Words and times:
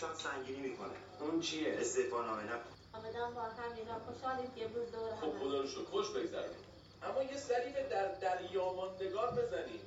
دوشان 0.00 0.16
سنگینی 0.16 0.68
می‌کنه. 0.68 0.92
اون 1.20 1.40
چیه؟ 1.40 1.76
استعفا 1.78 2.22
نامه 2.22 2.42
نکن 2.42 2.70
آمدم 2.92 3.34
با 3.34 3.42
همینا 3.42 3.98
خوشحالیم 3.98 4.50
که 4.56 4.64
امروز 4.64 4.92
دور 4.92 5.16
خب 5.16 5.24
هم 5.24 5.38
خدا 5.38 5.60
رو 5.60 5.66
شکر. 5.66 5.84
خوش 5.90 6.10
بگذرونیم. 6.10 6.56
اما 7.02 7.22
یه 7.22 7.36
سری 7.36 7.72
به 7.72 7.88
در 7.90 8.14
دریا 8.14 8.72
ماندگار 8.72 9.30
بزنیم 9.30 9.80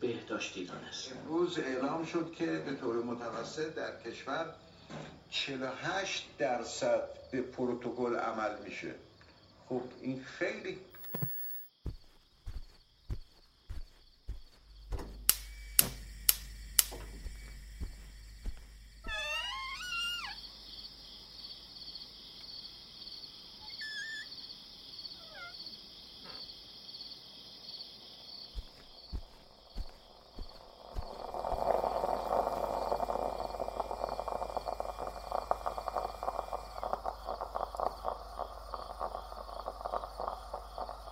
بهداشتی 0.00 0.64
دانست. 0.64 1.12
امروز 1.12 1.58
اعلام 1.58 2.04
شد 2.04 2.32
که 2.32 2.46
به 2.46 2.74
طور 2.74 2.96
متوسط 2.96 3.74
در 3.74 4.00
کشور 4.00 4.54
48 5.30 6.28
درصد 6.38 7.08
به 7.32 7.42
پروتکل 7.42 8.16
عمل 8.16 8.62
میشه. 8.64 8.94
خب 9.68 9.82
این 10.00 10.24
خیلی 10.24 10.78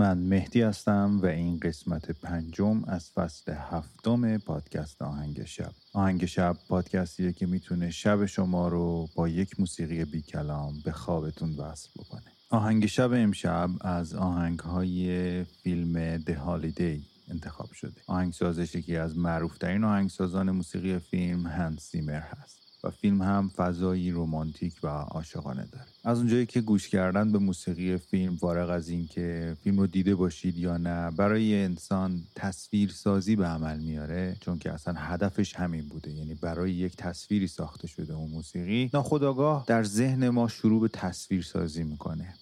من 0.00 0.18
مهدی 0.18 0.62
هستم 0.62 1.20
و 1.22 1.26
این 1.26 1.58
قسمت 1.58 2.10
پنجم 2.10 2.84
از 2.86 3.10
فصل 3.10 3.52
هفتم 3.52 4.38
پادکست 4.38 5.02
آهنگ 5.02 5.44
شب. 5.44 5.72
آهنگ 5.92 6.26
شب 6.26 6.56
پادکستیه 6.68 7.32
که 7.32 7.46
می‌تونه 7.46 7.90
شب 7.90 8.26
شما 8.26 8.68
رو 8.68 9.08
با 9.14 9.28
یک 9.28 9.60
موسیقی 9.60 10.04
بی 10.04 10.22
کلام 10.22 10.80
به 10.84 10.92
خوابتون 10.92 11.56
وصل 11.56 11.88
بکنه. 11.96 12.22
آهنگ 12.50 12.86
شب 12.86 13.12
امشب 13.12 13.70
از 13.80 14.14
آهنگ 14.14 14.58
های 14.58 15.44
فیلم 15.44 16.18
The 16.18 16.34
Holiday 16.46 17.00
انتخاب 17.30 17.72
شده. 17.72 18.00
آهنگسازش 18.06 18.74
یکی 18.74 18.96
از 18.96 19.18
معروفترین 19.18 19.84
آهنگسازان 19.84 20.50
موسیقی 20.50 20.98
فیلم 20.98 21.46
هنس 21.46 21.80
سیمر 21.80 22.20
هست. 22.20 22.59
و 22.84 22.90
فیلم 22.90 23.22
هم 23.22 23.50
فضایی 23.56 24.10
رومانتیک 24.10 24.74
و 24.82 24.86
عاشقانه 24.86 25.68
داره. 25.72 25.86
از 26.04 26.18
اونجایی 26.18 26.46
که 26.46 26.60
گوش 26.60 26.88
کردن 26.88 27.32
به 27.32 27.38
موسیقی 27.38 27.96
فیلم 27.96 28.36
فارغ 28.36 28.70
از 28.70 28.88
اینکه 28.88 29.56
فیلم 29.62 29.78
رو 29.78 29.86
دیده 29.86 30.14
باشید 30.14 30.58
یا 30.58 30.76
نه 30.76 31.10
برای 31.10 31.64
انسان 31.64 32.22
تصویر 32.36 32.90
سازی 32.90 33.36
به 33.36 33.46
عمل 33.46 33.78
میاره 33.78 34.36
چون 34.40 34.58
که 34.58 34.72
اصلا 34.72 34.94
هدفش 34.96 35.56
همین 35.56 35.88
بوده. 35.88 36.10
یعنی 36.10 36.34
برای 36.34 36.72
یک 36.72 36.96
تصویری 36.96 37.46
ساخته 37.46 37.88
شده 37.88 38.14
اون 38.14 38.30
موسیقی 38.30 38.90
ناخداگاه 38.94 39.64
در 39.66 39.84
ذهن 39.84 40.28
ما 40.28 40.48
شروع 40.48 40.80
به 40.80 40.88
تصویر 40.88 41.42
سازی 41.42 41.84
می‌کنه. 41.84 42.34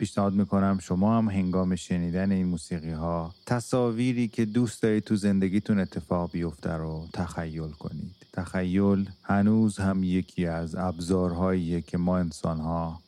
پیشنهاد 0.00 0.34
می‌کنم 0.34 0.78
شما 0.82 1.18
هم 1.18 1.28
هنگام 1.28 1.76
شنیدن 1.76 2.32
این 2.32 2.46
موسیقی 2.46 2.90
ها 2.90 3.34
تصاویری 3.46 4.28
که 4.28 4.44
دوست 4.44 4.82
دارید 4.82 5.04
تو 5.04 5.16
زندگیتون 5.16 5.78
اتفاق 5.78 6.30
بیفته 6.30 6.72
رو 6.72 7.08
تخیل 7.12 7.68
کنید. 7.68 8.16
تخیل 8.32 9.10
هنوز 9.22 9.78
هم 9.78 10.02
یکی 10.02 10.46
از 10.46 10.74
ابزارهاییه 10.74 11.80
که 11.80 11.98
ما 11.98 12.18
انسان 12.18 12.60
ها 12.60 13.00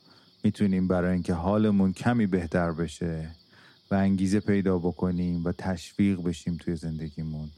می‌تونیم 0.44 0.88
برای 0.88 1.12
اینکه 1.12 1.34
حالمون 1.34 1.92
کمی 1.92 2.26
بهتر 2.26 2.72
بشه 2.72 3.30
و 3.90 3.94
انگیزه 3.94 4.40
پیدا 4.40 4.78
بکنیم 4.78 5.44
و 5.44 5.52
تشویق 5.52 6.22
بشیم 6.22 6.56
توی 6.56 6.76
زندگیمون 6.76 7.50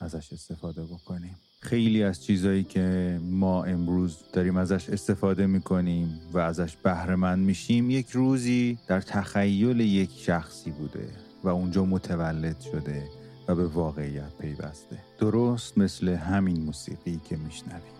ازش 0.00 0.32
استفاده 0.32 0.82
بکنیم. 0.84 1.36
خیلی 1.62 2.02
از 2.02 2.24
چیزایی 2.24 2.64
که 2.64 3.18
ما 3.22 3.64
امروز 3.64 4.18
داریم 4.32 4.56
ازش 4.56 4.88
استفاده 4.88 5.46
می‌کنیم 5.46 6.20
و 6.32 6.38
ازش 6.38 6.76
بهرهمند 6.76 7.46
میشیم 7.46 7.90
یک 7.90 8.10
روزی 8.10 8.78
در 8.86 9.00
تخیل 9.00 9.80
یک 9.80 10.10
شخصی 10.16 10.70
بوده 10.70 11.08
و 11.44 11.48
اونجا 11.48 11.84
متولد 11.84 12.60
شده 12.60 13.02
و 13.48 13.54
به 13.54 13.66
واقعیت 13.66 14.32
پیوسته. 14.40 14.98
درست 15.18 15.78
مثل 15.78 16.08
همین 16.08 16.62
موسیقی 16.62 17.20
که 17.28 17.36
میشنویم 17.36 17.99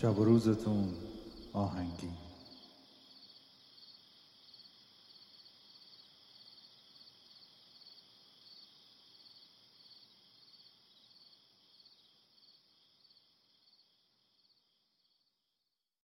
شب 0.00 0.18
و 0.18 0.24
روزتون 0.24 0.88
آهنگین 1.52 2.29